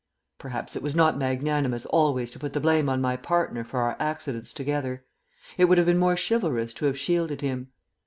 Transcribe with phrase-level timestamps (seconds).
[0.39, 3.95] Perhaps it was not magnanimous always to put the blame on my partner for our
[3.99, 5.05] accidents together.
[5.59, 7.67] It would have been more chivalrous to have shielded him.